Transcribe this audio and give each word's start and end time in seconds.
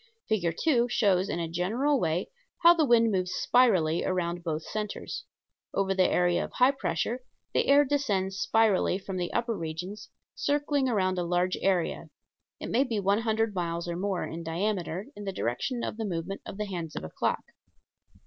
Fig. 0.27 0.55
2 0.63 0.89
shows 0.89 1.29
in 1.29 1.37
a 1.39 1.47
general 1.47 1.99
way 1.99 2.31
how 2.63 2.73
the 2.73 2.87
wind 2.87 3.11
moves 3.11 3.33
spirally 3.35 4.03
around 4.03 4.43
both 4.43 4.63
centers. 4.63 5.25
Over 5.75 5.93
the 5.93 6.09
area 6.09 6.43
of 6.43 6.53
high 6.53 6.71
pressure 6.71 7.21
the 7.53 7.67
air 7.67 7.85
descends 7.85 8.35
spirally 8.39 8.97
from 8.97 9.17
the 9.17 9.31
upper 9.31 9.55
regions, 9.55 10.09
circling 10.33 10.89
around 10.89 11.19
a 11.19 11.23
large 11.23 11.55
area 11.61 12.09
it 12.59 12.71
may 12.71 12.83
be 12.83 12.99
one 12.99 13.19
hundred 13.19 13.53
miles 13.53 13.87
or 13.87 13.95
more 13.95 14.23
in 14.25 14.41
diameter 14.41 15.05
in 15.15 15.25
the 15.25 15.31
direction 15.31 15.83
of 15.83 15.97
the 15.97 16.05
movement 16.05 16.41
of 16.47 16.57
the 16.57 16.65
hands 16.65 16.95
of 16.95 17.03
a 17.03 17.09
clock. 17.11 17.43